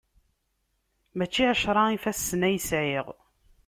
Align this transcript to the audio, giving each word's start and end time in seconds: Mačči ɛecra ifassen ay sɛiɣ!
Mačči 1.17 1.43
ɛecra 1.51 1.83
ifassen 1.95 2.41
ay 2.47 2.57
sɛiɣ! 2.67 3.05